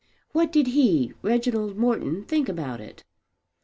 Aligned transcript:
What 0.31 0.51
did 0.51 0.65
he, 0.65 1.13
Reginald 1.21 1.77
Morton, 1.77 2.25
think 2.25 2.49
about 2.49 2.81
it? 2.81 3.03